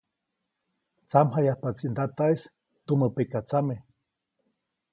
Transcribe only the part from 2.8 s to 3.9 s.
tumä pekatsame.